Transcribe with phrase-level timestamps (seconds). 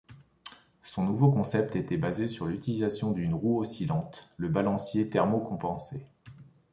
[0.81, 6.07] Son nouveau concept était basé sur l'utilisation d'une roue oscillante, le balancier thermo-compensé.